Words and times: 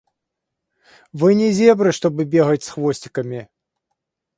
Вы 1.13 1.35
не 1.35 1.51
зебры, 1.51 1.91
чтобы 1.91 2.25
бегать 2.25 2.63
с 2.63 2.69
хвостиками. 2.69 3.49